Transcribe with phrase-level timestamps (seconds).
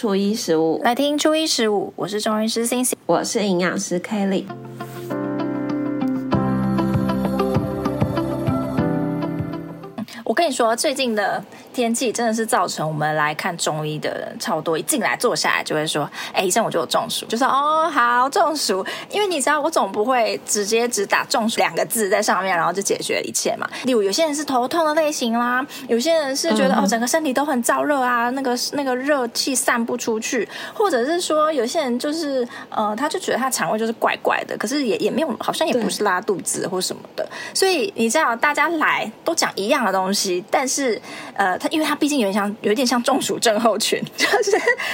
[0.00, 1.92] 初一十五，来听初一十五。
[1.96, 4.44] 我是中医师 Cindy，我是营养师 Kelly。
[10.22, 11.42] 我跟你说，最近的
[11.78, 23.70] 天气真的是造成我们来看中医的人超多，一进来坐下来就会说：“哎，医生，我就有中暑。”就说：“哦，好，中暑。”因为你知道，我总不会直接只打“中暑”两个字在上面，然后就解决一切嘛。
[23.84, 37.24] 例如，有些人是头痛的类型啦，有些人是觉得、嗯、哦，整个身体都很燥热啊，那个那个热气散不出去，或者是说，有些人就是呃，他就觉得他肠胃就是怪怪的，可是也也没有，好像也不是拉肚子或什么的。
[37.54, 40.44] 所以你知道，大家来都讲一样的东西。
[40.50, 41.00] 但是，
[41.34, 44.52] 呃，他因为它毕竟有点像，有点像中暑症候群， 就是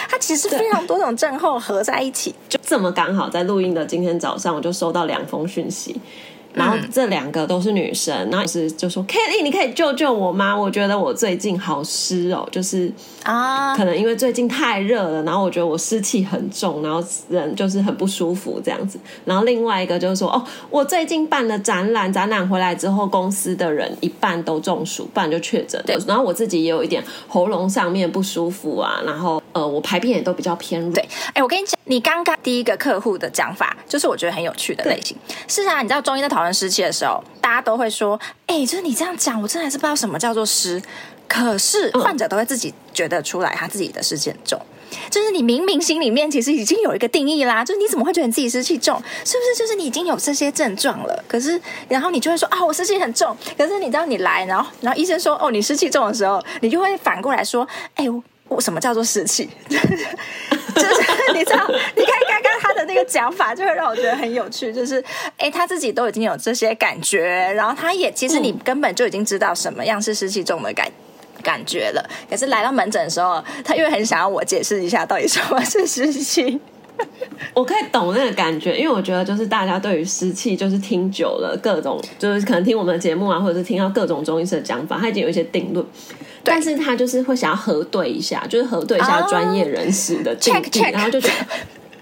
[0.09, 6.01] 它其实非常多种症候合在一起，就这么刚好在录音的今天早上，我就收到两封讯息。
[6.55, 10.57] 然后这两个都是女生，然后是就说 Kelly，你可以救救我吗？
[10.57, 12.91] 我觉得我最近好湿哦，就是
[13.25, 18.99] 啊，可能因为最近太热了，然后我觉得我湿气很重，然后人就是很不舒服这样子。
[19.25, 25.83] 然后另外一个就是说，哦，我最近办了展览，展览回来之后，公司的人一半都中暑，不然就确诊。
[25.85, 30.93] 对，然后我自己也有一点喉咙上面不舒服啊，然后呃，我排便也都比较偏弱。
[30.93, 35.17] 对，哎，我跟你讲，你刚刚第一个客户的讲法，就是我觉得很有趣的类型。
[35.49, 40.83] 是啊，你知道中医在讨论湿气的时候，大家都会说：“哎、欸，就是你这样讲，我真的还是不知道什么叫做湿。”
[41.27, 44.61] 可是患者都会自己觉得出来，他自己的湿气很重。
[45.11, 49.03] 就是你明明心里面其实已经有一个定义啦，就是你怎么会觉得你自己湿气重？
[49.25, 49.59] 是不是？
[49.59, 57.67] 就是你已经有这些症状了，可是然后你就会说：“啊、哦，我湿气很重。”可是你知道你来，然后然后医生说：“哦，你湿气重的时候，你就会反过来说
[57.97, 58.23] ：‘哎、欸，
[58.61, 64.73] 什么叫做湿气？’ 就是你知道，你看刚刚他的那个讲法，就会让我觉得很有趣。
[64.73, 65.03] 就是，
[65.39, 67.23] 哎，他自己都已经有这些感觉，
[67.55, 70.91] 然后他也其实你根本就已经知道什么样是湿气重的感
[71.43, 72.11] 感觉了。
[72.29, 76.61] 可是来到门诊的时候，他又很想要我解释一下到底什么是湿气。
[77.53, 85.85] 我可以懂那个感觉，因为我觉得就是大家对于湿气，就是听久了各种，就是可能听我们的节目啊，或者是听到各种中医师的讲法，他已经有一些定论。
[86.45, 90.93] 但是他就是会想要核对一下，就是核对一下专业人士的定义，oh, check, check.
[90.93, 91.47] 然后就觉得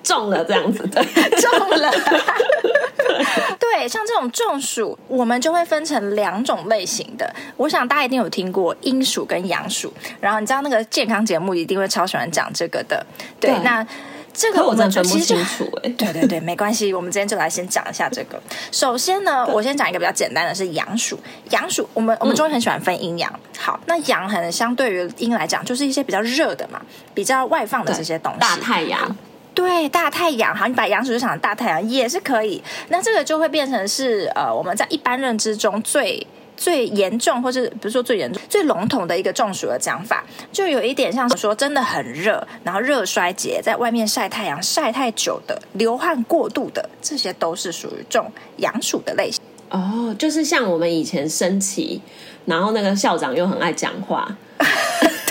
[0.02, 1.02] 中了这样子的，
[1.40, 1.90] 中了。
[3.58, 7.34] 对，像这种中暑，我们就会分成两种类型的。
[7.56, 13.04] 我想大家一定有听过阴暑跟阳暑，然后你知道那个健康节目一定会超喜欢讲这个的。
[13.40, 13.86] 对，对那。
[14.34, 18.40] 这个我们分不清楚 哎，对对对，没关系，我们今天就来先讲一下这个。
[18.70, 21.18] 首先呢，我先讲一个比较简单的，是阳暑。
[21.50, 23.32] 阳暑，我们我们中医很喜欢分阴阳。
[23.58, 26.80] 好，那阳很相对于阴来讲，就是一些比较热的嘛，
[27.12, 28.40] 比较外放的这些东西。
[28.40, 29.16] 大太阳，
[29.54, 30.54] 对，大太阳。
[30.56, 32.62] 好，你把阳暑就想大太阳也是可以。
[32.88, 36.26] 那这个就会变成是呃，我们在一般认知中最。
[36.62, 49.42] 最严重，或是比如说最严重、最笼统的一个中暑的讲法，就有一点像是说真的很热，然后热衰竭，在外面晒太阳晒太久的，流汗过度的，这些都是属于中阳暑的类型。
[49.70, 52.00] 哦，就是像我们以前升旗，
[52.44, 54.28] 然后那个校长又很爱讲话，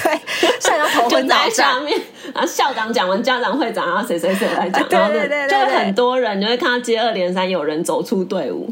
[0.04, 0.20] 对，
[0.60, 1.76] 晒到头昏脑胀。
[1.76, 1.98] 下面，
[2.34, 5.14] 然后校长讲完，家长会长，然后谁谁谁来讲， 然后
[5.48, 8.70] 就很多人，你会看到接二连三有人走出队伍。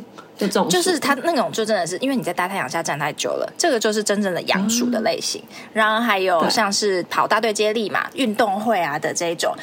[0.47, 5.41] 就是他那种，就真的是因为你在大太阳下站太久了，这个就是真正的阳暑的类型。
[5.41, 9.53] 嗯、然后还有像是跑大队接力嘛，运动会啊的这种，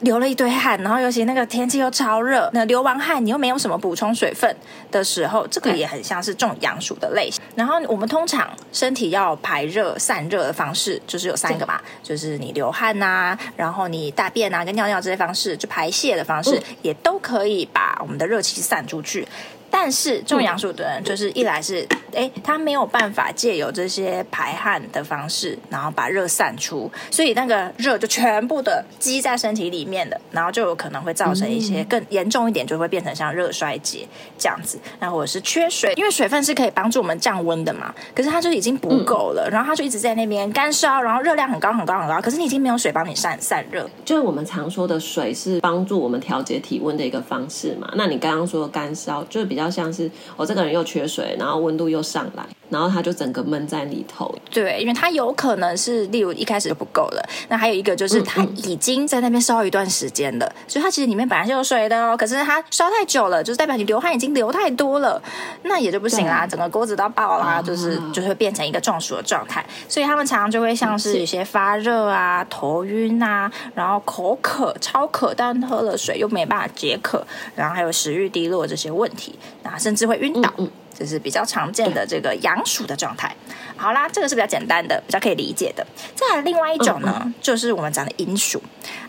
[0.00, 4.54] 流了一堆汗，然后尤其那个天气又超热，那流完汗你又没有什么补充水分
[4.90, 7.42] 的时候，这个也很像是这种阳暑的类型。
[7.56, 19.26] 然后我们通常身体要排热散热的方式就是有三个嘛，就是你流汗呐、啊，然后你大便啊跟尿尿这些方式，就排泄的方式、嗯、也都可以把我们的热气散出去。
[19.70, 34.08] 但是种杨树的人，就是一来是，哎，他没有办法借由这些排汗的方式，然后把热散出，所以那个热就全部的积在身体里面的，然后就有可能会造成一些更严重一点，就会变成像热衰竭
[34.38, 49.57] 这样子，那或者是缺水，因为水分是可以帮助我们降温的嘛，可是它就已经不够了，然后它就一直在那边干烧，然后热量很高很高很高，可是你已经没有水帮你散散热，就是我们常说的水是帮助我们调节体温的一个方式嘛，那你刚刚说的干烧就是比。
[49.58, 54.34] 比较像是我这个人又缺水，然后温度又上来，然后它就整个闷在里头。
[54.50, 57.28] 对，因为它有可能是，例如一开始就不够了。
[57.48, 65.20] 那还有一个就是它已经在那边烧一段时间了，嗯嗯，所以它其实里面本来是有水的哦，可是它烧太久了，就是代表你流汗已经流太多了，
[65.62, 69.64] 那也就不行啦，整个锅子都爆啦，就是就是会变成一个中暑的状态。
[69.88, 79.38] 所以他们常常就会像是有些发热啊、头晕啊，然后口渴、超渴，但喝了水又没办法解渴，然后还有食欲低落这些问题。
[79.62, 80.50] 啊，甚至会晕倒，
[80.98, 83.32] 这是比较常见的这个阳暑的状态。
[83.76, 85.86] 好啦，这个是比较简单的，比较可以理解的。
[86.16, 88.60] 再来另外一种呢，嗯嗯就是我们讲的阴暑。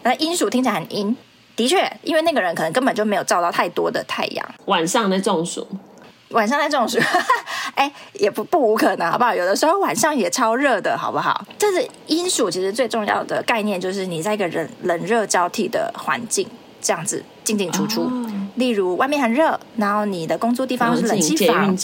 [0.04, 1.18] 那阴暑听起来很阴，
[1.56, 5.68] 的确，因为那个人可能根本就没有照到太多的太阳，晚上在中暑。
[6.30, 7.00] 晚上在中暑，
[7.74, 9.34] 哎，也不不无可能，好不好？
[9.34, 11.44] 有的时候晚上也超热的，好不好？
[11.58, 16.48] 但是阴暑其实最重要的概念就是你在一个冷冷热交替的环境，
[16.82, 18.02] 这样子进进出出。
[18.02, 21.76] 哦、例如外面很热，然后你的工作地方是冷气房。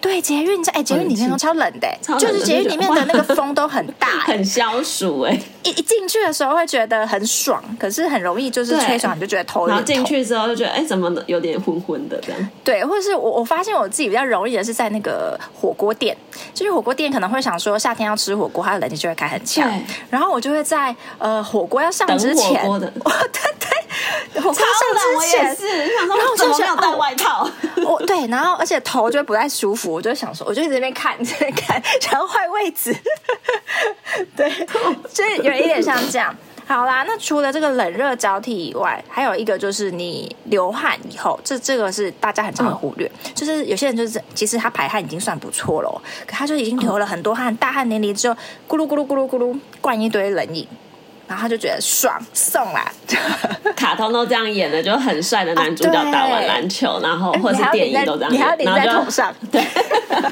[0.00, 1.88] 对，捷运站，哎，捷运里面都超冷的，
[2.18, 5.40] 就是捷运里面的那个风都很大， 很消暑哎。
[5.64, 9.66] 一一进去的时候会觉得很爽，可是很容易就是吹爽，你就觉得头。
[9.66, 12.50] 然后进去之后就觉得，哎，怎么有点昏昏的这样？
[12.64, 16.16] 对，或者是我我发现我自己比较容易的是在那个火锅店，
[16.54, 19.70] 就是火锅店可能会想说夏天要吃火锅，它的冷气就会开很强，
[20.10, 22.90] 然后我就会在呃火锅要上之前，火锅的，
[23.32, 23.40] 对
[24.32, 27.48] 对，火锅上之前是，然后我就没有带外套，
[27.86, 29.92] 我对，然后而且头就不太舒服。
[29.92, 32.94] 我就想说，我就在那边看，在看，想要换位置。
[34.36, 34.50] 对，
[35.08, 36.34] 所以有一点像这样。
[36.66, 43.10] 好啦，那除了这个冷热交替以外，还有一个就是你流汗以后，这这个是大家很常忽略。
[43.24, 48.36] 嗯、就是有些人就是其实他排汗已经算不错了，可他就已经流了很多汗，大汗淋漓之后，
[48.68, 50.66] 咕噜咕噜咕噜咕噜灌一堆冷饮。
[51.28, 52.92] 然后他就觉得爽，送啦！
[53.74, 59.62] 卡通都这样演的，就很帅的男主角打完篮球，然后或者是电影都这样演，你还要淋在头上，对，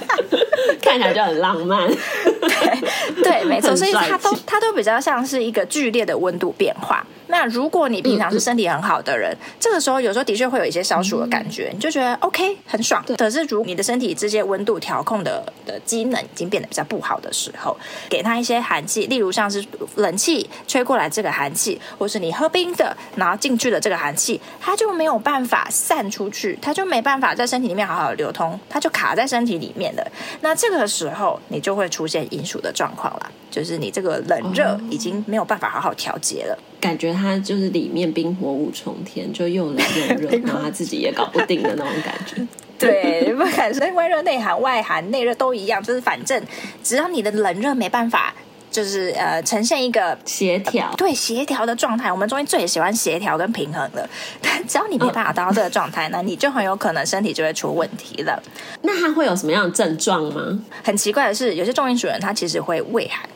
[0.83, 1.89] 看起来就很浪漫。
[3.13, 7.05] 对 对，没错，所以它都它都比较像是一个剧烈的温度变化。
[7.31, 13.05] 那如果你平常是身体很好的人，嗯、这个时候有时候的确会有一些消暑的感觉，嗯、你就觉得 OK 很爽。
[13.17, 17.77] 可是如果你的身体这些温度调控的的机能已经变得比较不好的时候，
[18.09, 19.65] 给他一些寒气，例如像是
[19.97, 30.07] 冷气吹过来这个寒气，或是你喝冰的，然后进去的这个寒气，它就没有办法散出去，它就没办法在身体里面好好的流通，它就卡在身体里面了。
[30.41, 36.59] 那这个时候你就会出现阴暑的状况了，就是你这个冷热已经没有办法好好调节了。
[36.81, 42.47] 感觉他就是里面冰火五重天，就又冷又热， 然后他自己也搞不定的那种感觉。
[42.79, 46.43] 对，不敢说外热内寒，外寒内热都一样，就是反正
[46.83, 48.33] 只要你的冷热没办法，
[48.71, 52.11] 就是呃呈现一个协调，呃、对协调的状态。
[52.11, 54.09] 我们中医最喜欢协调跟平衡了，
[54.41, 58.43] 但只要你没办法达到这个状态，那你就很有可能身体就会出问题了。
[58.81, 60.59] 那他会有什么样的症状吗？
[60.83, 63.29] 很奇怪的是，有些中医主人他其实会胃寒。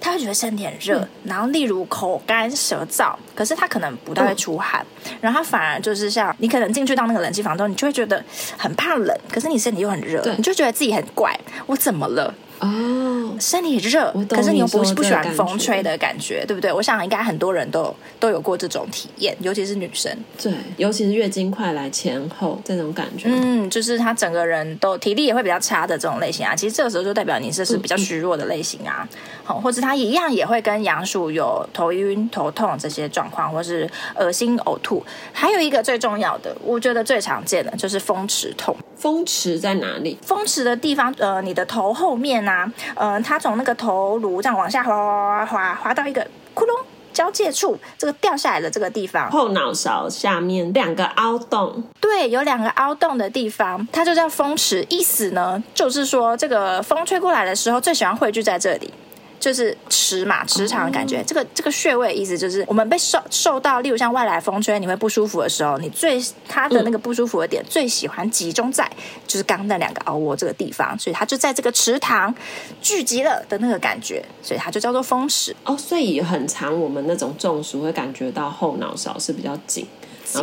[0.00, 8.22] 他会觉得身体很热，嗯、然后例如口干舌燥，可是他可能不太会出汗，嗯、然后他反而就是像你可能进去到那个冷气房之后，你就会觉得
[8.56, 12.34] 很怕冷，可是你身体又很热，你就觉得自己很怪，我怎么了？
[12.60, 16.72] 哦，身体热，可是你又不不喜欢风吹的感觉，对不对？
[16.72, 20.12] 我想应该很多人都都有过这种体验，尤其是女生。
[20.42, 23.28] 对，尤其是月经快来前后这种感觉。
[23.30, 26.56] 嗯，就是他整个人都体力也会比较差的这种类型啊。
[26.56, 29.08] 其实这个时候就代表你这是比较虚弱的类型啊。
[29.54, 35.04] 或者他一样也会跟杨鼠有头晕、头痛这些状况，或是恶心、呕吐。
[35.32, 38.76] 还有一个最重要的，我觉得最常见的就是风池痛。
[38.96, 40.18] 风池在哪里？
[40.22, 46.70] 风池的地方，呃，你的头后面啊，呃，它从那个头颅这样往下滑滑滑滑滑到一个窟窿
[47.12, 54.84] 交界处，这个掉下来的这个地方，后脑勺下面两个凹洞，对，有两个凹洞的地方，它就叫风池。
[54.88, 58.92] 意思呢，就是说这个风吹过来的时候，最喜欢汇聚在这里。
[59.38, 61.18] 就是池嘛，磁场的感觉。
[61.18, 61.26] Oh.
[61.26, 68.90] 这个这个穴位意思就是，我们被受受到，例如像外来风吹，你会不舒服的时候，你最它的那个不舒服的点，嗯、最喜欢集中在
[69.26, 72.34] 就是刚刚那两个凹窝这个地方，所以它就在这个池塘
[72.80, 75.52] 聚集了的那个感觉，所以它就叫做风池。
[75.64, 79.86] 哦，oh, 所以很长我们那种中暑会感觉到后脑勺是比较紧。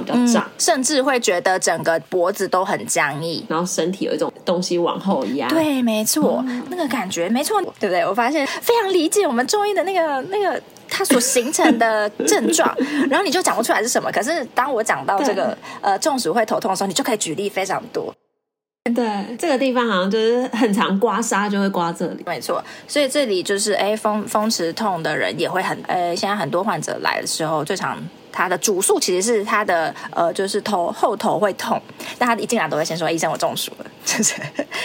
[0.08, 5.48] 嗯，甚至会觉得整个脖子都很僵硬，然后身体有一种东西往后压。
[5.48, 8.02] 对，没错，嗯、那个感觉没错，对不对？
[8.06, 12.74] 我发现非常理解我们中医的那个那个它所形成的症状，
[13.10, 14.12] 然后你就讲不出来是什么。
[14.12, 18.14] 可是当我讲到这个呃中暑会头痛的时候，你就可以举例非常多。
[18.94, 22.24] 对，这个地方好像就是很常刮痧，就会刮这里。
[22.26, 27.98] 没错，所以这里就是哎风风池痛的人也会很呃，现在很多患者来的时候最常。
[28.36, 31.82] 他的主诉其实是他的呃，就是头后头会痛，
[32.18, 33.86] 但他一进来都会先说：“医生，我中暑了。”
[34.18, 34.36] 就是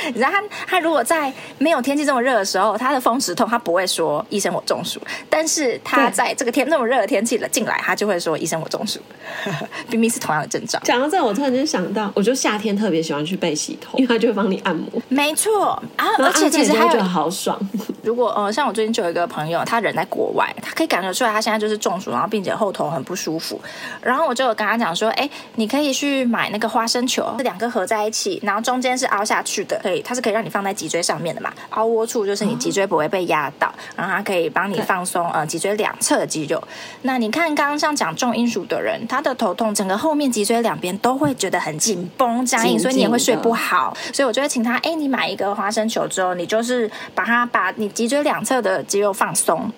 [0.07, 4.99] 你知道他他如果在没有天气这么热的时候，他的风湿痛，他不会说：“医生，我中暑。”
[5.29, 8.99] 但是他在这个天那么热的天气了进来，他就会说：“医生，我中暑。
[9.91, 10.83] ”明明是同样的症状。
[10.83, 14.87] 讲到这，我突然间想到，我就夏天特别喜欢去被洗头，因为他就会帮你按摩。
[15.09, 17.59] 没错啊，而且其实还有好爽。
[18.03, 23.61] 如果呃，像我最近就有一个朋友，他人在国外，他可以感觉出来他现在就是中暑，然后并且后头很不舒服。
[24.01, 31.53] 然后我就有跟他讲说，哎，你可以去买那个花生球，这两个合在一起，然后中间是凹下去的，可以，它是可以让你放在脊椎上面的嘛。
[31.71, 36.63] 凹窝处就是你脊椎不会被压到，然后它可以帮你放松呃脊椎两侧的肌肉。
[37.03, 43.97] 那你看刚刚像讲重金属的人，他的头痛整个后面脊椎两边都会觉得很紧绷僵硬，所以你也会睡不好。
[44.13, 49.71] 所以我就会请他，哎，你买一个花生球之后，你就是把它把你脊椎两侧的肌肉放松。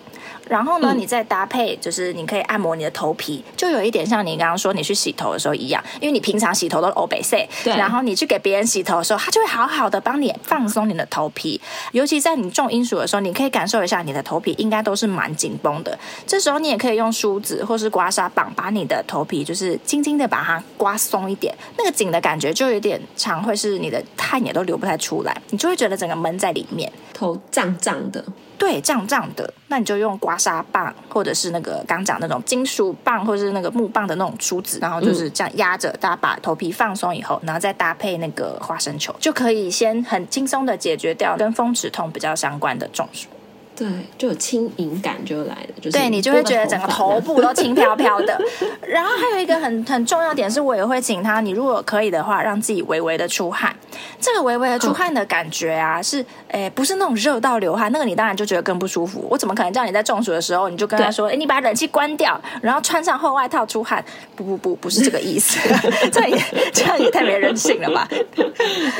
[0.48, 7.74] 然后呢，嗯、你再搭配，就是你可以按摩你的头皮，就有一点像你刚刚说你去洗头的时候一样，因为你平常洗头都是欧北塞，对。
[7.76, 11.60] 然后你去给别人洗头的时候，他就会好好的帮你放松你的头皮，
[11.92, 15.98] 尤其在你重金属的时候，你可以感受一下你的头皮应该都是蛮紧绷的。
[16.26, 28.24] 这时候你也可以用梳子或是刮痧棒把你的头皮就是轻轻的把它刮松一点，那个紧的感觉就有点常会是你的汗也都流不太出来，你就会觉得整个闷在里面，头胀胀的。
[28.58, 43.28] 对，胀胀的，那你就用刮痧棒，或者是那个刚讲那种金属棒，或者是那个木棒的那种梳子，然后就是这样压着，大家把头皮放松以后，然后再搭配那个花生球，就可以先很轻松的解决掉跟风池痛比较相关的中暑。
[43.74, 43.88] 对，
[44.18, 48.38] 就有轻盈感就来了，就是对你就会觉得整个头部都轻飘飘的。
[48.86, 53.74] 然后还有一个很很重要点是，我也会请他，你如果可以的话，让自己微微的出汗。
[54.20, 59.26] 这个微微的出汗的感觉啊，嗯、是诶，不是那种热到流汗，那个你当然就觉得更不舒服。
[59.28, 64.04] 我怎么可能叫你在中暑的时候，你就跟他说，哎，你把冷气关掉，然后穿上厚外套出汗？
[64.36, 65.58] 不不不，不是这个意思，
[66.12, 66.38] 这也
[66.72, 68.06] 这样也太没人性了吧？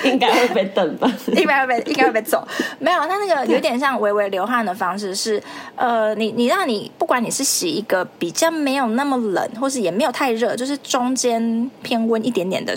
[0.04, 1.10] 应该会被瞪吧？
[1.36, 2.46] 应该会被应该会被揍。
[2.78, 5.42] 没有，他那个有点像微微流汗的方式是，
[5.76, 12.76] 呃，你你让你不管你是洗一个比较没有那么冷，或是也没有太热，就是中间偏温一点点的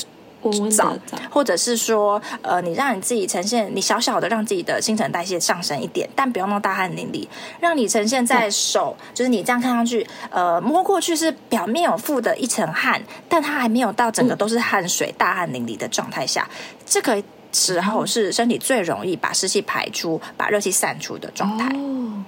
[0.70, 0.96] 澡，
[1.32, 7.28] 或者是说，呃，你让你自己呈现你小小的让自己的新陈代谢上升一点，但不用那么大汗淋漓，
[7.60, 16.48] 让你呈现在手，就是你这样看上去，呃，摸过去是表面有附的一层汗，但它还没有到整个都是汗水、大汗淋漓的状态下，
[16.86, 17.24] 这个
[17.56, 21.68] 时候是身体最容易把湿气排出、把热气散出的状态。
[21.70, 22.24] 哦，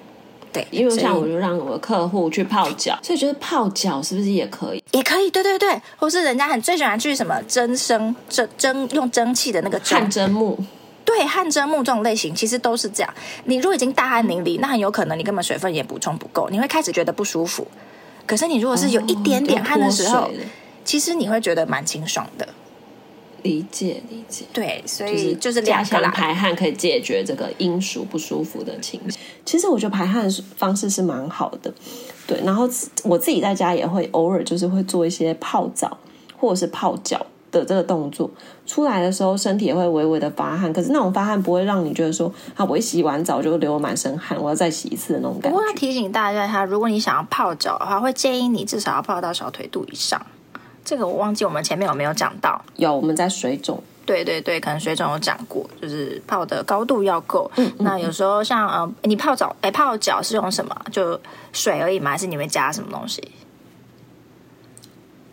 [0.54, 4.82] 对，因为像我就让我的客户去泡脚，所以觉得泡脚是不是也可以？
[4.92, 10.58] 也可以，对对对，或是人家很最喜欢去什么蒸生蒸蒸用蒸汽的那个汗蒸木，
[11.04, 13.14] 对，汗蒸木这种类型其实都是这样。
[13.44, 17.68] 你如果已经大汗淋漓，那很有可能你根本水分也补充不够，你会开始觉得不舒服。
[18.26, 20.32] 可是你如果是有一点点汗的时候，哦、
[20.84, 22.48] 其实你会觉得蛮清爽的。
[23.48, 29.18] 理解理解，对，所以就是加强排汗可以解决这个阴暑不舒服的情绪。
[29.46, 31.74] 其实我觉得排汗方式是蛮好的，
[32.28, 32.40] 对。
[32.44, 32.70] 然后
[33.04, 35.98] 我自己在家也会偶尔就是会做一些泡澡
[36.38, 38.30] 或者是泡脚的这个动作，
[38.66, 45.50] 出来的时候身体也会微微的发汗，可是那种发汗不会让你觉得说啊，我一洗完澡就流满身汗，我要再洗一次的那种感觉。
[45.50, 50.22] 不过要提醒大家，他如果你想要泡脚的话，会建议你至少要泡到小腿肚以上。
[50.88, 52.64] 这个我忘记我们前面有没有讲到？
[52.78, 53.84] 有，我们在水肿。
[54.06, 57.52] 对对对，可能水肿有讲过，就是泡的高度要够。
[57.58, 60.74] 嗯，那有时候像呃，你泡澡，哎，泡脚是用什么？
[60.90, 61.20] 就
[61.52, 62.12] 水而已吗？
[62.12, 63.22] 还是你会加什么东西？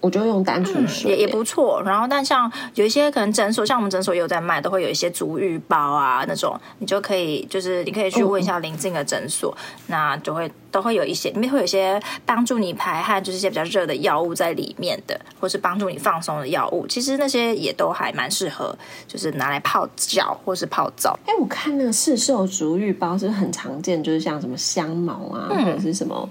[0.05, 1.83] 我就用单纯水，也也不错。
[1.83, 16.87] 然后，但像有一些可能诊所，像我们诊所也有在卖，都会有一些足浴包啊那种，你就可以就是你可以去问一下邻近的诊所，嗯、那就会都会有一些里面会有一些帮助你排汗，就是一些比较热的药物在里面的，或是帮助你放松的药物。
[16.87, 18.77] 其实那些也都还蛮适合，
[19.09, 21.19] 就是拿来泡脚或是泡澡。
[21.25, 26.29] 哎，我看那个市售足浴包是很常见，就是像什么香茅啊，嗯、或者是什么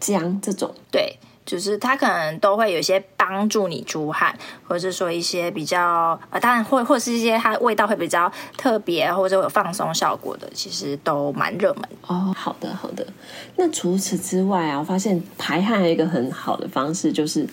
[0.00, 1.16] 姜这种，对。
[1.44, 12.34] 就是它可能都会有一些帮助你出汗，或者是说一些比较呃，当然或或是一些它味道会比较特别，或者有放松效果的，其实都蛮热门哦。
[12.36, 13.06] 好的，好的。
[13.56, 17.46] 那除此之外啊，我发现排汗还有一个很好的方式，就是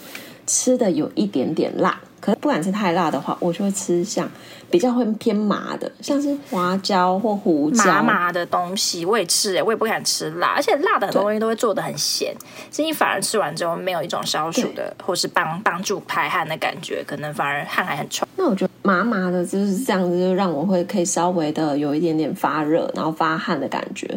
[0.46, 2.00] 吃的有一点点辣。
[2.29, 4.29] 可是不敢吃太辣的话，我就会吃像
[4.69, 12.36] 比较会偏麻的，像是花椒或胡椒麻麻的东西，我也吃哎，我也不敢吃辣，而且辣的很多东西都会做的很咸，
[12.69, 18.27] 所以你反而吃完之后没有一种消暑的或是帮帮助排汗的感觉，可能反而汗还很臭。
[18.36, 24.07] 那我觉得麻麻的就是这样子，就让我会可以稍微的有一点点发热，然后发汗的感觉，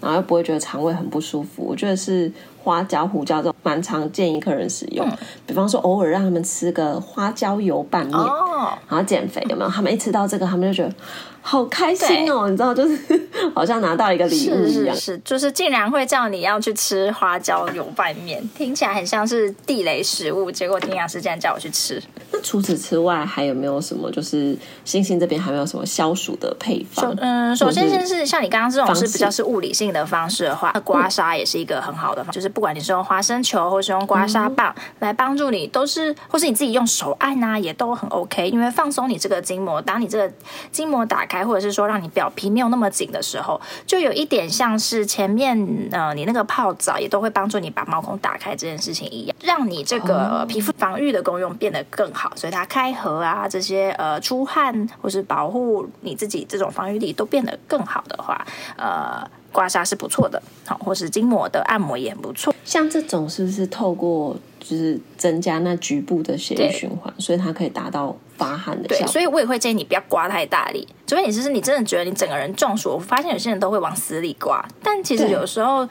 [0.00, 1.64] 然后又不会觉得肠胃很不舒服。
[1.64, 2.30] 我觉得是。
[2.62, 9.70] 花椒、胡椒这种蛮常建议客人使用，嗯、比方说偶尔让他们吃个花椒油拌面，哦、然后减肥有没有？
[9.70, 10.94] 他们一吃到这个，他们就觉得。
[11.44, 12.48] 好开心哦！
[12.48, 12.98] 你知道，就是
[13.52, 22.00] 好像拿到一个礼物一样，是，是，是，就是竟然会叫你要去吃花椒油拌面，听起来很像是地雷食物，结果营养师竟然叫我去吃。
[22.30, 24.10] 那除此之外，还有没有什么？
[24.10, 27.12] 就是星星这边还没有什么消暑的配方？
[27.18, 38.48] 嗯，首先先是像你刚刚这种是比较是物理性的方式的话，那刮痧也是一个很好的方式，就是不管你是用花生球，或是用刮痧棒来帮助你，都是，或是你自己用手按啊，也都很 OK。
[38.48, 40.32] 因为放松你这个筋膜，当你这个
[40.70, 45.56] 筋膜打开，或者是说让你表皮没有那么紧的时候，就有一点像是前面
[45.92, 52.32] 呃你那个泡澡也都会帮助你把毛孔打开这件事情一样，让你这个皮肤防御的功用变得更好。
[52.34, 58.44] 所以它开合啊这些呃出汗或是保护你自己这种防御力都变得更好的话，
[58.76, 59.24] 呃。
[59.52, 62.54] 刮痧是不错的，好，或是筋膜的按摩也很不错。
[62.64, 69.06] 像这种是不是透过就是增加那局部的血液循环，所以它可以达到发汗的效果？
[69.06, 72.92] 对，所以我也会建议你不要刮太大力，除非你是你真的觉得你整个人中暑。
[72.92, 75.86] 我发现有些人都会往死里刮，但其实有时候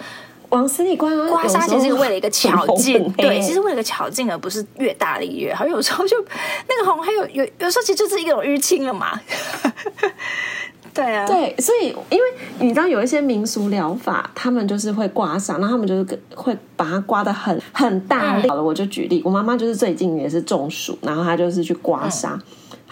[0.49, 5.67] 往死里刮刮痧其实是为了一个巧劲， 对，其实为了一个巧劲，而不是越大力越好。
[5.67, 6.17] 有时候就
[6.67, 9.11] 那个红还有有 有时候其实就是一种淤青了嘛。
[10.91, 12.23] 对啊，对，所以因为
[12.57, 18.49] 你知道有一些民俗疗法，他们就是会刮痧，然后他们就是会把它刮的很很大力。
[18.49, 22.35] 好了，我就举例，我妈妈就是最近也是中暑，然后她就是去刮痧。
[22.35, 22.41] 嗯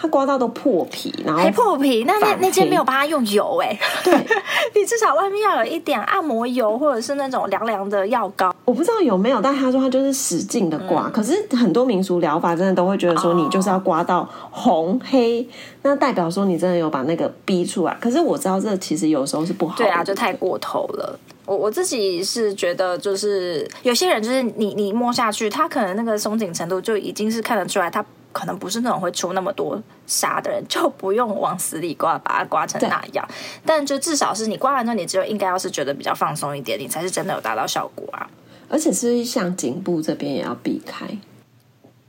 [0.00, 4.14] 它刮到都破皮，然后还破皮，那那那间没有帮他用油哎、欸，对，
[4.74, 15.46] 你至少外面要有一点按摩油或者是那种凉凉的药膏，我不知道有没有，但他说他就是使劲的刮，嗯、可是很多民俗疗法真的都会觉得说你就是要刮到红黑，哦、
[15.82, 21.18] 那代表说你真的有把那个逼出来，可是我知道这其实有时候是不好的，对啊，就太过头了。
[21.44, 28.02] 我我自己是觉得就是有些人就是你你摸下去，他可能那个松紧程度就已经是看得出来他。
[28.32, 33.28] 可能不是那种会出那么多沙的人，就不用往死里刮，把它刮成那样。
[33.64, 38.28] 但就至少是你刮完之后，你只有应该要是觉得比较放松一点，你才是真的有达到效果啊。
[38.68, 41.06] 而且是像颈部这边也要避开。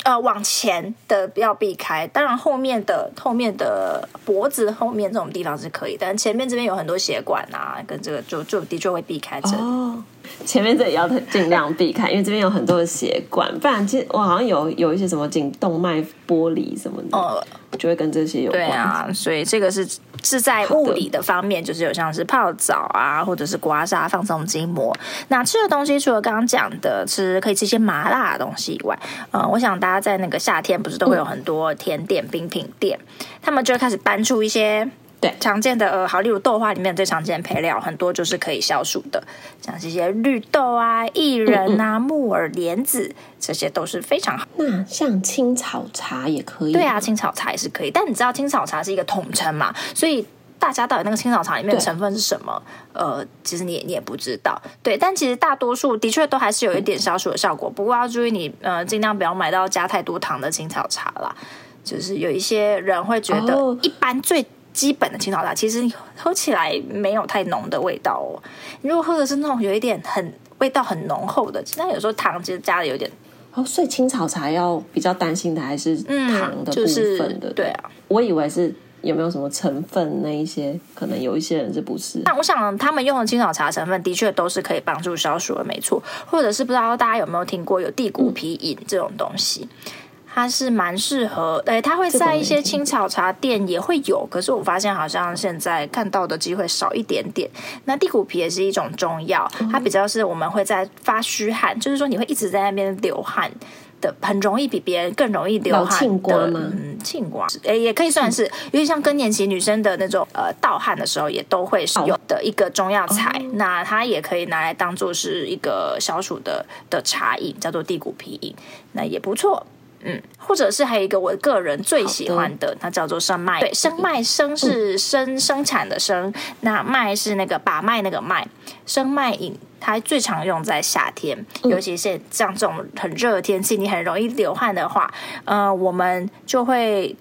[0.03, 9.49] 呃，往前的不要避开，当然后面的后面的脖子后面这种地方是可以，但前面这边有很多血管啊，跟这个就就的确会避开这。
[9.57, 10.03] 哦，
[10.45, 17.17] 前面这里要尽量避开，因为这边有很多的血管，不然其实我好像有有一些什么颈动脉剥离什么的。
[17.17, 17.43] 哦。
[17.79, 18.61] 就会跟这些有关。
[18.61, 19.87] 对啊，所以这个是
[20.23, 24.95] 是在物理的方面，就是有像是泡澡啊，或者是刮痧放松筋膜。
[25.27, 28.97] 那吃的东西，除了刚刚讲的吃可以吃一些麻辣的东西以外，
[29.31, 32.99] 嗯，我想大家在那个夏天不是都会有很多甜点、冰品店，
[33.41, 34.89] 他们就会开始搬出一些。
[35.21, 39.23] 对，常见的呃，好，例如豆花里面最常见的配料很多就是可以消暑的，
[39.61, 44.47] 像这些绿豆啊、薏仁啊、木耳、莲子，这些都是非常好。
[44.55, 46.73] 那像青草茶也可以？
[46.73, 47.91] 对啊，青草茶也是可以。
[47.91, 49.71] 但你知道青草茶是一个统称嘛？
[49.93, 50.25] 所以
[50.57, 52.59] 大家到底那个青草茶里面的成分是什么？
[52.91, 54.59] 呃，其实你也你也不知道。
[54.81, 57.69] 对，但其实大多数的确都还是有一点消暑的效果。
[57.69, 61.35] 不过要注意你呃，尽量不要买到加太多糖的青草茶啦。
[61.83, 64.43] 就是有一些人会觉得一般最。
[64.73, 68.41] 基本的青草茶其实喝起来没有太浓的味道哦。
[68.81, 73.09] 如果喝的是那种有一点很味道很浓厚的，那有时候糖其实加的有点
[73.53, 73.63] 哦。
[73.65, 76.71] 所以青草茶要比较担心的还是糖的部分的。
[76.71, 77.17] 嗯就是、
[77.55, 82.21] 对啊，我以为是有没有什么成分那一些，可能有一些人是不是？
[82.25, 86.01] 那我想他们用的青草茶成分的确都是可以帮助消暑的，没错。
[86.27, 89.67] 或者是不知道大家有没有听过有地骨皮饮这种东西。
[89.71, 89.91] 嗯
[90.33, 97.49] 它是蛮适合，哎，它会在一些青草茶店也会有，可是我发现好像现在看到的机会少一点点。
[97.83, 103.51] 那地骨皮也是一种中药，它比较是我们会在发虚汗，就是说你会一直在那边流汗
[103.99, 106.47] 的，很容易比别人更容易流汗的。
[106.53, 113.29] 嗯，沁瓜，哎，也可以算是，因为像更年期女生的那种呃盗汗的时候，也都会使用的一个中药材。
[113.37, 118.55] 哦、那它也可以拿来当做是一个消暑的的茶饮，叫做地骨皮饮，
[118.93, 119.65] 那也不错。
[120.03, 123.59] 嗯，或者是还有一个我个人最喜欢的，的它叫做生麦。
[123.59, 128.47] 对，生麦生是生生产的生，那麦是那个把脉那个脉。
[128.85, 135.13] 生麦饮它最常用在夏天，尤其是像这种很热的天气，你很容易流汗的话，
[135.45, 137.15] 呃，我们就会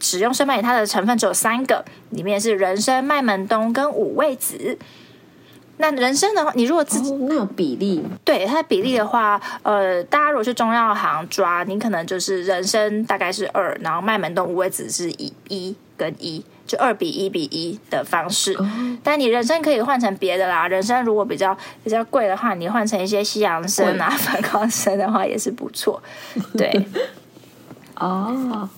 [0.00, 0.62] 使用生麦饮。
[0.62, 4.76] 它的成分只有三个，里面是人参、麦门冬跟五味子。
[5.76, 18.52] 那人参的话，你如果自己、哦、那有比例，对它的比例的话，呃，大家如果去中药行抓，你可能就是人参大概是二，然后麦门冬五味子是以一跟一，就二比一比一的方式。
[18.54, 18.68] 哦、
[19.02, 26.00] 但你人参可以换成别的啦，人参如果比较比较贵的话，你换成一些西洋参啊、反抗 参的话也是不错。
[26.56, 26.86] 对，
[27.98, 28.68] 哦。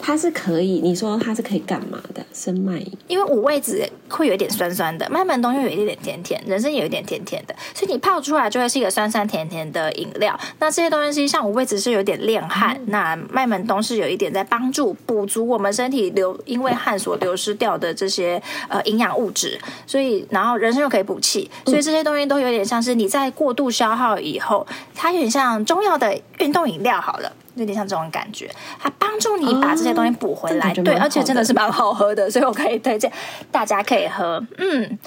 [0.00, 2.24] 它是可以，你说它是可以干嘛的？
[2.32, 10.38] 生麦饮，因为五味子会有一点酸酸的，麦门冬又有一点甜甜，人参也有一点甜甜的，所以你泡出来就会是一个酸酸甜甜的饮料。
[10.60, 27.32] 那这些东西像五味子是有点炼汗，嗯、那麦门冬是有一点在帮助补足我们身体流因为汗所流失掉的这些呃营养物质，所以然后人参又可以补气，所以这些东西都有点像是你在过度消耗以后，它有点像中药的运动饮料好了。
[27.58, 33.10] 有点像这种感觉，它帮助你把这些东西补回来，哦、对，而且真的是蛮好喝的，所以我可以推荐
[33.50, 34.42] 大家可以喝。
[34.58, 34.98] 嗯，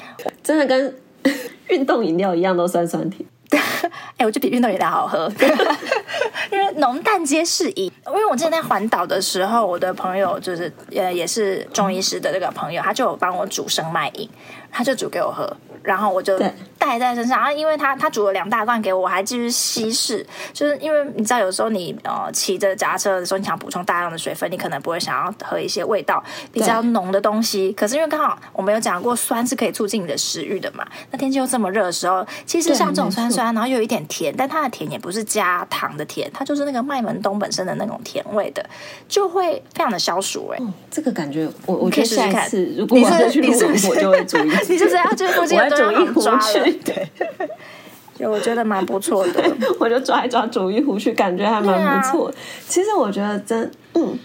[0.44, 0.96] 真的跟
[1.70, 3.28] 运动饮料一样，都酸酸甜。
[4.16, 5.30] 哎，我觉得比运动饮料好喝，
[6.52, 7.92] 因为浓淡皆适宜。
[8.08, 14.30] 因为我之前在环岛的时候，我的朋友就是呃也是中医师的这个朋友，他就有帮我煮生麦饮，
[14.72, 15.54] 他就煮给我喝。
[15.84, 16.40] 然后我就
[16.82, 20.26] 带在身上，然后因为他他煮了两大罐给我，我还继续稀释。
[20.52, 27.72] 就是因为你知道，有时候你呃骑着脚踏车的时候，你想补充大量的水分，你可能不会想要喝一些味道比较浓的东西。
[27.74, 30.84] 可是因为刚好我们有讲过，酸是可以促进你的食欲的嘛。
[31.12, 38.66] 那天气又这么热的时候，其实像这种酸酸，然后又有一点甜，但它的甜也不是加糖的甜，它就是那个麦门冬本身的那种甜味的，
[39.08, 40.52] 就会非常的消暑。
[40.54, 42.50] 哎、哦，这个感觉我我可以试试看。
[42.76, 44.52] 如果我再去露营，我就会注意。
[44.68, 45.62] 你就是要去附近。
[45.72, 47.10] 煮一壶去， 对，
[48.18, 49.44] 就我觉得蛮不错的，
[49.80, 52.28] 我就抓一抓煮一壶去，感觉还蛮不错。
[52.28, 52.36] 啊、
[52.68, 54.18] 其实我觉得真，嗯，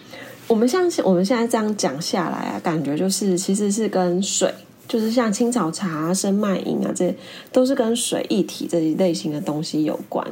[0.46, 4.52] 我们像我们现在这样讲下来啊，感觉就是其实是跟水，
[4.86, 7.14] 就是像青草茶、生麦饮啊，这
[7.52, 10.26] 都是跟水一体这一类型的东西有关。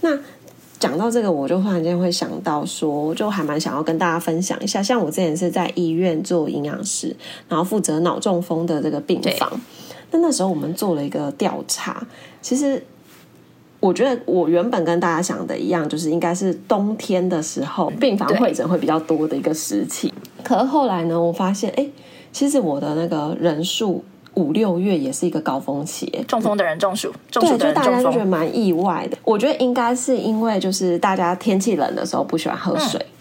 [0.00, 0.18] 那
[0.78, 7.16] 讲到这个，我就忽然间会想到说，就还蛮想要跟大家分享一下，像我之前是在医院做营养师，
[7.48, 9.58] 然后负责脑中风的这个病房。
[10.10, 12.06] 那那时候我们做了一个调查，
[12.40, 12.82] 其实
[13.80, 20.12] 我觉得我原本跟大家想的一样，就是应该是冬天的时候病房会诊会比较多的一个时期。
[20.42, 21.86] 可是后来呢，我发现，哎，
[22.32, 29.18] 其实我的那个人数五六月也是一个高峰期，中风的人中暑，中暑的人中风，对，就大家就觉得蛮意外的。
[29.24, 33.00] 我觉得应该是因为就是大家天气冷的时候不喜欢喝水。
[33.00, 33.12] 嗯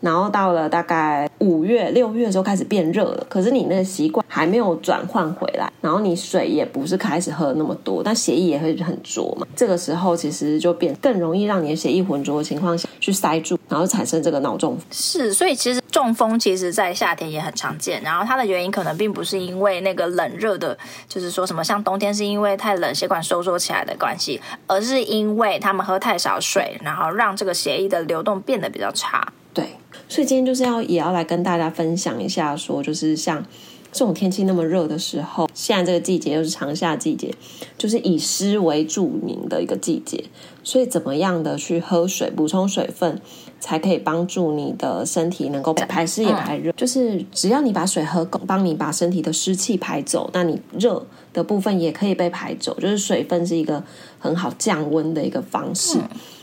[0.00, 9.46] 然后到了大概五月、六月的时候开始变热了，可是你那个习惯还没有转换回来，然后你水也不是开始喝那么多，但血液也会很浊嘛。
[9.54, 14.86] 这个时候其实就变更容易让你的血液浑浊的情况下去塞住，然后产生这个脑中风。
[14.90, 20.76] 是，所以其实中风其实在夏天也很常见，然后它的原因可能并不是因为那个冷热的，
[21.08, 29.32] 就是说什么像冬天是因为太冷血管收缩起来的关系，而是因为他们喝太少水，然后让这个血液的流动变得比较差。
[29.60, 29.68] 对。
[30.08, 33.44] 所以今天就是要也要来跟大家分享一下，说就是像
[33.92, 37.34] 这种天气那么热的时候，现在这个季节又是长夏季节，
[37.76, 40.24] 就是以湿为著名的一个季节。
[40.62, 43.20] 所以怎么样的去喝水，补充水分，
[43.58, 46.70] 才可以帮助你的身体能够排湿也排热。
[46.72, 52.78] 就是只要你把水喝够，帮你把身体的湿气排走，那你热的部分也可以被排走。
[52.78, 53.82] 就是水分是一个
[54.18, 55.98] 很好降温的一个方式。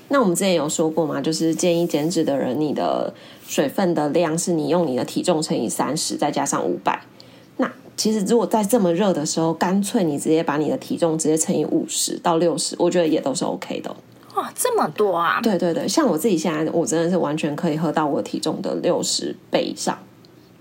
[0.08, 3.14] 那我们之前有说过嘛，就是建议减脂的人，你的
[3.48, 7.02] 水分的量是你用你的体重乘以三十，再加上五百。
[7.58, 13.96] 那其实如果在这么热的时候，干脆你直接把你的体重直接乘以五十到六十，我觉得也都是 OK 的。
[14.36, 15.40] 哇，这么多啊！
[15.42, 19.98] 对对对，像我自己现在，我真的是完全可以喝到我体重的六十倍以上，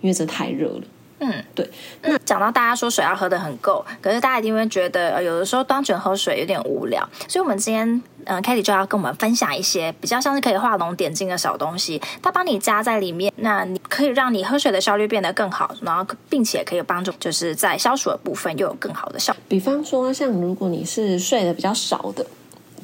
[0.01, 0.83] 因为真的太热了。
[1.25, 1.69] 嗯，对。
[2.03, 7.09] 那讲到大家说水要喝的很够，可是大家一定会觉得，有的时候单纯喝水有点无聊。
[7.29, 7.89] 所以，我们今天，
[8.25, 19.43] 嗯、呃，Kelly 就要跟我们分享一些比较像是可以画龙点睛的小东西，它帮你加在里面，那你可以让你喝水的效率变得更好，然后并且可以帮助，就是在消暑的部分又有更好的效果。
[19.49, 22.25] 比方说，像如果你是睡的比较少的。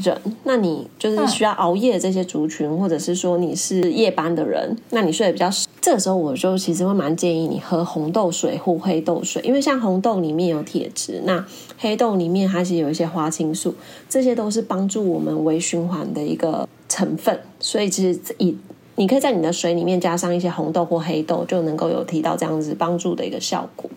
[0.03, 11.45] 人，那你就是需要熬夜的这些族群，嗯、或者是说你是夜班的人，那你睡得比较少，这个时候我就其实会蛮建议你喝红豆水或黑豆水，因为像红豆里面有铁质，那
[11.79, 13.75] 黑豆里面它其实有一些花青素，
[14.09, 18.57] 这些都是帮助我们微循环的一个成分，所以其实以
[18.97, 23.90] 你可以在你的水里面加上一些红豆或黑豆，就能够有提到这样子帮助的一个效果。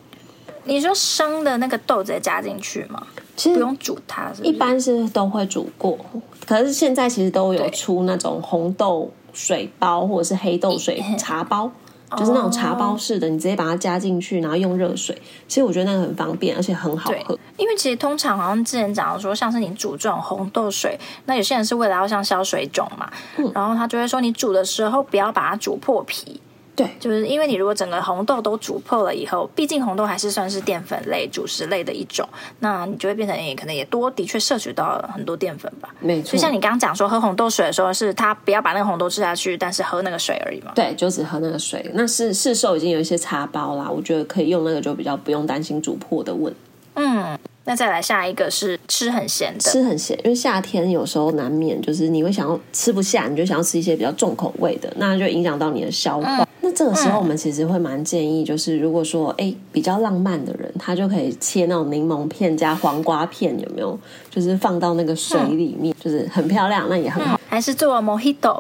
[0.66, 3.06] 你说生的那个豆直接加进去吗？
[3.36, 4.50] 其实不用煮它是不是？
[4.50, 5.98] 一般是都会煮过，
[6.46, 11.70] 可是现在其实都有出那种红豆水包或者是黑豆水茶包，
[12.16, 15.20] 就是那种茶包式的，你直接把它加进去，然后用热水。
[15.48, 17.38] 其实我觉得那个很方便，而且很好喝。
[17.58, 26.40] 因为其实通常好像之前讲说，像是你煮这种红豆水，那有些人是为了要像消水肿嘛，嗯、然后他就会说你煮的时候不要把它煮破皮。
[26.76, 32.28] 对，就是因为你如果整个红豆都煮破了以后，毕竟红豆还是算是淀粉类、主食类的一种，
[32.60, 35.94] 那你就会变成也可能也多的确摄取到了很多淀粉吧。
[36.00, 40.72] 没错，就像你刚刚讲说喝红豆水的时候，是它不要把那个红豆吃下去，但是喝那个水而已嘛。
[40.74, 41.90] 对，就只喝那个水。
[41.94, 46.54] 那是市售已经有一些茶包啦，我觉得可以用那个，就比较不用担心煮破的问。
[46.96, 47.38] 嗯。
[47.66, 56.46] 那再来下一个是吃很咸的，吃很咸，因为夏天有时候难免就是你会想要吃不下，你就想要吃一些比较重口味的，那就影响到你的消化。
[56.74, 63.98] 这个时候我们其实会蛮建议，就是如果说哎、欸、比较浪漫的人，他就可以切那种柠檬片加黄瓜片，有没有？
[64.30, 67.40] 就是放到那个水里面，嗯、就是很漂亮，那也很好。
[67.48, 68.60] 还是做 Mojito？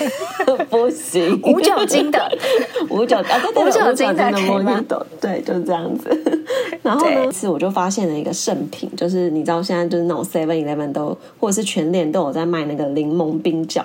[0.68, 2.38] 不行，无酒精的，
[2.90, 6.44] 无酒啊，对对，无酒精的 Mojito，对，就是这样子。
[6.82, 13.82] 然后呢，次我就发现了一个圣品，就是你知道现在就是那种 Seven Eleven 都或者是全联都有在卖那个柠檬冰角，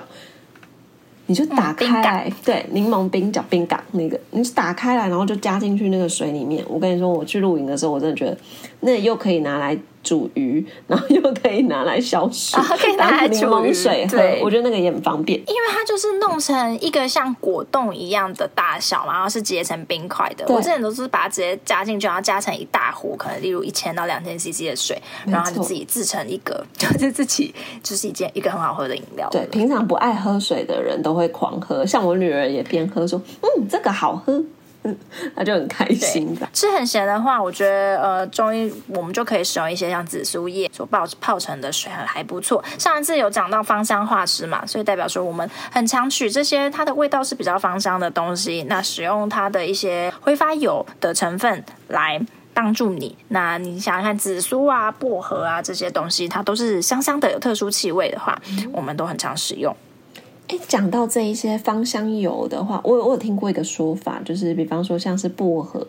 [1.32, 6.62] 你就打开来，嗯、对，柠檬冰角冰港那个，你就打开来，然后就加进去那个水里面。
[6.68, 8.36] 我跟你说，我去露营的时候，我真的觉得
[8.80, 9.74] 那又可以拿来。
[10.02, 14.16] 煮鱼， 然后又可以拿来消暑，啊，可以拿来煮柠檬水喝。
[14.16, 20.44] 对， 我觉得那个也很方便，因为它就是弄成一个像果冻一样的大小嘛，然后是结成冰块的。
[20.48, 29.28] 我之前都是把它直接加进去，然后加成一大壶，可能例如一千到两千 CC 的水，然后它就自己制成一个， 就是自己就是一件一个很好喝的饮料。
[29.30, 34.42] 对，平常不爱喝水的人都会狂喝，像我女儿也边喝说：“嗯，这个好喝。”
[35.36, 36.48] 他就很开心吧。
[36.52, 42.62] 吃很咸的话，我觉得呃，中医我们就可以使用一些像紫苏叶所泡泡成的水，还还不错。
[42.78, 52.20] 上一次有讲到芳香化湿嘛，所以代表说我们很常取这些它的味道是比较芳香的东西，那使用它的一些挥发油的成分来
[52.52, 53.16] 帮助你。
[53.28, 58.36] 那你想想看，紫苏啊、薄荷啊这些东西，它都是香香的，有特殊气味的话，
[58.72, 59.74] 我们都很常使用。
[60.68, 65.86] 讲到这一些芳香油的话，我我有听过一个说法，就是比方说像是薄荷。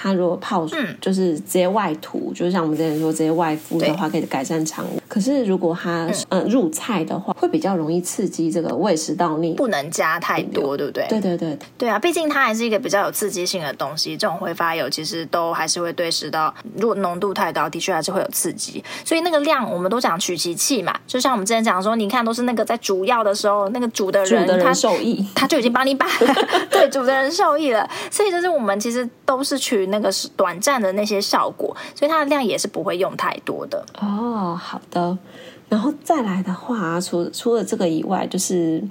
[0.00, 5.02] 它如果泡水，就是直接外涂，就是像我们之前说直接外敷的话，可以改善肠胃。
[5.08, 11.04] 可是如果它呃入菜的话，会比较容易刺激这个胃食道逆，不能加太多，对不对？
[11.08, 11.98] 对对对对啊！
[11.98, 18.84] 毕竟它还是一个比较有刺激性的东西，这种挥发油其实都还是会对食道，如果浓度太高，的确还是会有刺激。
[19.04, 20.94] 所以那个量，我们都讲取其器嘛。
[21.06, 26.06] 就像我们之前讲说，你看都是那个在煮药的时候，那个煮的人，煮的人他受益，他就已经帮你把
[26.70, 27.88] 对煮的人受益了。
[28.10, 29.86] 所以就是我们其实都是取。
[29.88, 34.54] 那个是短暂的那些效果，所以它的量也是不会用太多的哦。
[34.60, 35.16] 好的，
[35.68, 38.82] 然后再来的话，除除了这个以外，就是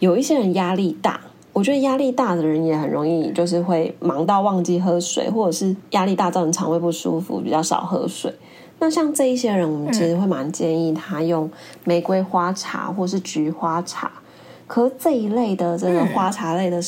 [0.00, 1.18] 有一些人压力大，
[1.52, 8.34] 我觉得压力大的人也很容易就是会忙到忘记喝水，或者是压力大造成肠胃不舒服，比较少喝水。
[8.78, 11.50] 那像这一些人，我们其实会蛮建议他用
[11.84, 14.12] 玫瑰花茶或是菊花茶。
[14.66, 16.80] 可这一类的这个花茶类的。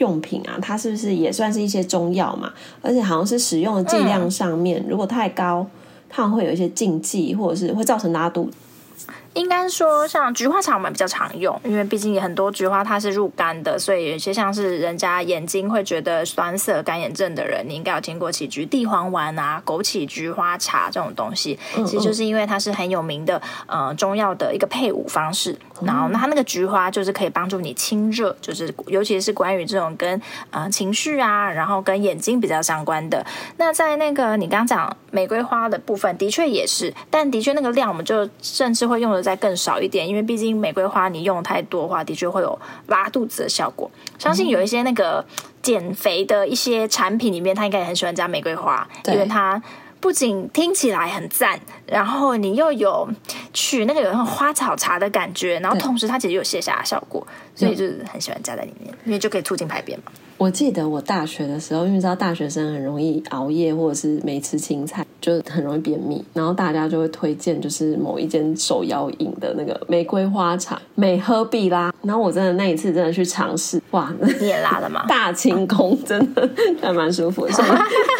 [0.00, 2.52] 用品啊，它是不是也算是一些中药嘛？
[2.82, 5.66] 而且好像是使用的剂量上面，嗯、如果太高，
[6.08, 8.50] 它会有一些禁忌，或者是会造成拉肚
[8.96, 9.06] 子。
[9.34, 25.56] 应该说，像菊花茶我们比较常用，因为毕竟很多菊花它是入肝的，所以有些像是人家眼睛会觉得酸涩、干眼症的人，你应该有听过杞菊地黄丸啊、枸杞菊花茶这种东西，其实就是因为它是很有名的呃中药的一个配伍方式。
[25.82, 33.24] 然后那它那个菊花就是可以帮助你清热，就是尤其是关于这种跟呃情绪啊，然后跟眼睛比较相关的。
[33.56, 39.19] 那在那个你刚讲玫瑰花的部分，的确也是，但的确那个量我们就甚至会用的。
[39.22, 43.90] 再更少一点，因为毕竟玫瑰花你用太多的话，的确会有拉肚子的效果。
[44.18, 45.24] 相信有一些那个
[45.62, 49.62] 减肥的一些产品里面，他应该也很喜欢加玫瑰花，因为它
[50.00, 53.08] 不仅听起来很赞，然后你又有
[53.52, 60.12] 取那个有那种花草茶的感觉，然后同时它其实有泻下的效果，所以就是很喜欢加在里面，因为就可以促进排便嘛。
[60.40, 66.24] 我记得我大学的时候，因为知道大学生很容易熬夜，或者是没吃青菜，就很容易便秘。
[66.32, 71.92] 然后大家就会推荐，就是某一间手摇饮的那个玫瑰花茶，每喝必拉。
[72.00, 75.04] 然后我真的那一次真的去尝试，哇，你也拉了吗？
[75.08, 76.48] 大清空，真的
[76.80, 77.52] 还蛮舒服的。
[77.52, 77.68] 所以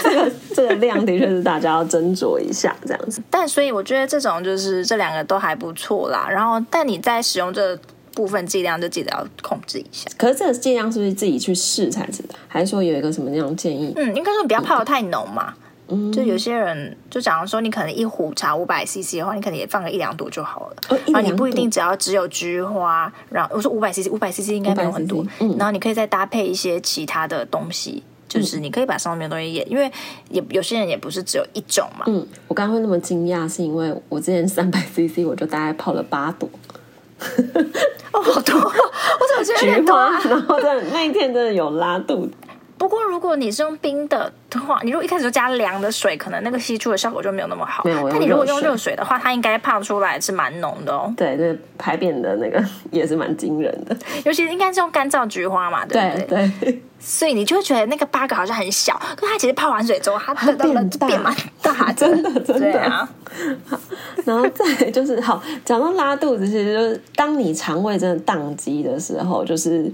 [0.03, 3.23] 这个 这个量的确是大家要斟酌一下，这样子。
[3.31, 6.29] 但所以我觉得这种就是这两个都还不错啦。
[6.31, 7.83] 然后，但你在使用这个。
[8.15, 10.11] 部分剂量就记得要控制一下。
[10.17, 12.35] 可是这个剂量是不是自己去试才知道？
[12.49, 13.93] 还是说有一个什么样建议？
[13.97, 15.55] 嗯，应该说不要泡的太浓嘛。
[15.93, 20.77] 嗯，就有些人就假如说你可能一壶茶五百 CC 的话，你可能也放个一两朵就好了。
[20.89, 25.27] 哦，啊，你不一定只要只有菊花，然后我说五百 CC，五百 CC 应该没有很多。
[25.41, 29.91] 嗯，然后你可以再搭配一些其他的东西，就是你可以把上面的东西也，因为
[30.29, 32.05] 也有些人也不是只有一种嘛。
[32.07, 36.49] 嗯，我刚刚会那么惊讶，是因为我之前三百 CC 我就大概泡了八朵。
[38.13, 38.55] 哦，好多！
[38.57, 42.33] 我怎么觉得菊花，然后真的那一天真的有拉肚子。
[42.81, 47.85] 不过，如果你是用冰的的话，你如果一开始就加凉的水，可能那个吸出的效果就没有那么好。
[47.85, 51.13] 没有，但你如果用热水的话，它应该泡出来是蛮浓的哦。
[51.15, 53.95] 对，对，排便的那个也是蛮惊人的。
[54.25, 56.51] 尤其是应该是用干燥菊花嘛，对不对？
[56.59, 56.83] 对。
[56.99, 62.81] 所以你就会觉得那个 bug 好像很小，可它其实泡完水之后，它变大，变蛮大， 真的，真的。
[62.81, 63.07] 啊。
[63.69, 63.79] 好，
[64.25, 69.93] 然后再就是好，讲到拉肚子，其实就是当你肠胃真的宕机的时候，就是。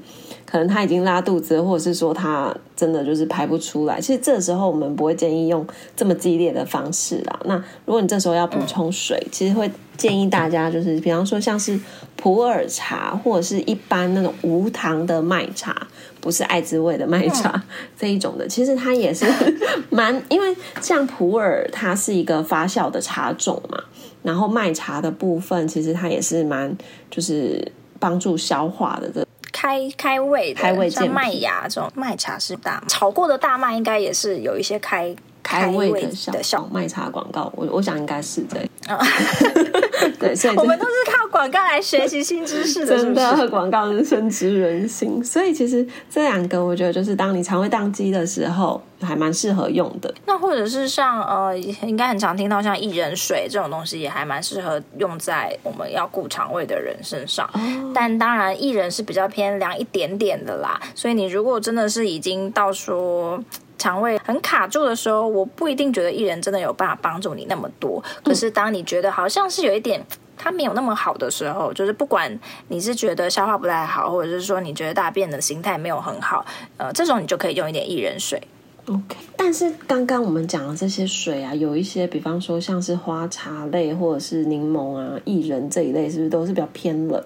[0.56, 4.00] 可能他已经拉肚子，或者是说他真的就是排不出来。
[4.00, 7.38] 其实这时候我们不会建议用这么激烈的方式啦。
[7.44, 11.78] 那如果你这时候要补充水，嗯、其实会建议大家就是，比方说像是
[12.16, 15.86] 普洱茶，或者是一般那种无糖的麦茶，
[16.22, 17.62] 不是爱滋味的麦茶、嗯、
[17.98, 18.48] 这一种的。
[18.48, 19.26] 其实它也是
[19.90, 23.78] 蛮，因为像普洱它是一个发酵的茶种嘛，
[24.22, 26.74] 然后麦茶的部分其实它也是蛮
[27.10, 29.25] 就是帮助消化的这。
[29.66, 37.52] 开开胃的，开胃像麦芽这种麦茶是大炒过的大麦，应该也是有一些开开胃的小的小麦茶广告。
[37.56, 38.68] 我我想应该是这样。
[40.18, 45.22] 对，所以我们都是靠广告来学习新知识的，真的广告是深植人心。
[45.24, 50.12] 所以其实这两个，我觉得就是当你肠胃宕机的时候，还蛮适合用的。
[50.26, 57.48] 那或者是像呃，应该很常听到像薏仁水这种东西，也还蛮适合用在我们要顾肠胃的人身上。
[57.54, 60.80] 哦、但当然，薏仁是比较偏凉一点点的啦。
[60.94, 63.42] 所以你如果真的是已经到说。
[63.78, 68.02] 肠胃很卡住的时候，我不一定觉得薏仁真的有办法帮助你那么多。
[68.24, 70.04] 可是当你觉得好像是有一点
[70.36, 76.44] 它没有那么好的时候，就是不管你是觉得消化不太好，或者是说你觉得大便的形态没有很好，
[76.76, 78.40] 呃，这种你就可以用一点薏仁水。
[78.86, 79.16] OK。
[79.36, 87.22] 但是刚刚我们讲的这些水啊，有一些，比方说像是花茶类或者是柠檬啊、薏仁这一类，是不是都是比较偏冷？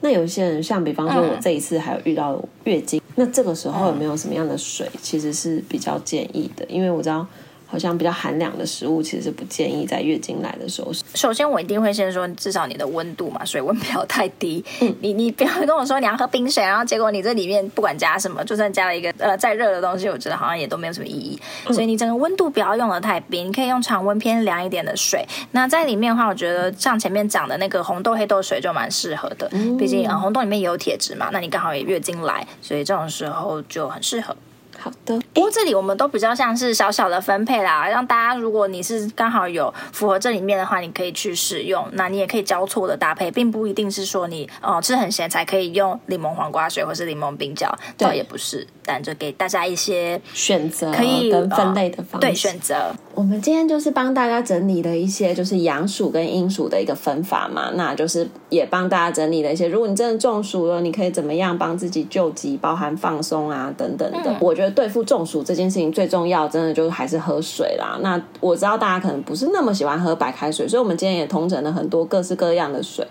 [0.00, 3.00] 那有一些人，像比方说我这一次还有遇到月经。
[3.18, 6.64] 嗯那这个时候有没有什么样的水，其实是比较建议的？
[6.66, 7.26] 因为我知道。
[7.70, 10.90] 好像比较寒凉的食物，其实是不建议在月经来的时候。
[11.14, 14.64] 首先，我一定会先说，至少你的温度嘛，水温不要太低。
[14.80, 21.38] 嗯，你 你不要跟我说你要喝冰水，然后结果你这里面不管加什么，就算加了一个呃 再热的东西，我觉得好像也都没有什么意义。
[21.66, 25.22] 所以你整个温度不要用的太冰，你可以用常温偏凉一点的水。
[25.52, 29.46] 那在里面的话，我觉得像前面讲的那个红豆黑豆水就蛮适合的，
[29.78, 31.28] 毕竟呃红豆里面也有铁质嘛。
[31.32, 34.34] 那你刚好也月经来，所以这种时候就很适合。
[34.80, 41.84] 好的，不过这里我们都比较像是小小的分配啦，让大家如果你是刚好有符合这里面的话，你可以去使用。
[41.92, 48.66] 那你也可以交错的搭配，并不一定是说你哦吃很咸才可以用柠檬黄瓜水或是柠檬冰胶，倒也不是。
[48.84, 52.26] 但就给大家一些选择，可以跟分类的方式。
[52.26, 52.94] 对，选择。
[53.14, 64.30] 我们今天就是帮大家整理了一些就是阳暑跟阴暑的一个分法嘛，那就是也帮大家整理了一些，如果你真的中暑了，你可以怎么样帮自己救急，包含放松啊等等的。
[64.30, 67.98] 嗯、我觉得对付中暑这件事情最重要，真的就是还是喝水啦。
[68.00, 73.06] 那我知道大家可能不是那么喜欢喝白开水，所以我们今天也同整了很多各式各样的水，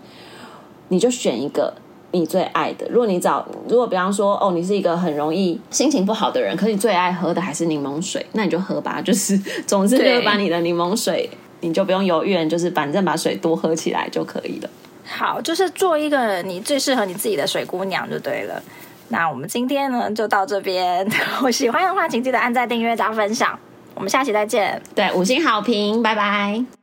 [0.90, 1.74] 你就选一个。
[2.12, 9.02] 你最爱的，如果你找，如果比方说，哦，你是一个很容易心情不好的人，可是你最爱喝的还是柠檬水，那你就喝吧。
[9.02, 14.70] 就是，总之就是把你的柠檬水，你就不用犹豫，就是反正把水多喝起来就可以了。
[15.04, 18.64] 好，就是做一个你最适合你自己的水姑娘就对了。
[19.10, 21.08] 那我们今天呢就到这边，
[21.44, 23.58] 我喜欢的话请记得按赞、订阅、加分享。
[23.96, 24.80] 我们下期再见。
[24.94, 26.77] 对，五星好评，拜拜。